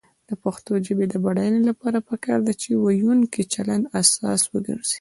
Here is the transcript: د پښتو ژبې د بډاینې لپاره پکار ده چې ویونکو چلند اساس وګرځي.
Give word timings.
د 0.29 0.31
پښتو 0.43 0.71
ژبې 0.85 1.05
د 1.09 1.15
بډاینې 1.23 1.61
لپاره 1.69 2.05
پکار 2.09 2.39
ده 2.47 2.53
چې 2.61 2.69
ویونکو 2.83 3.41
چلند 3.53 3.83
اساس 4.01 4.41
وګرځي. 4.53 4.89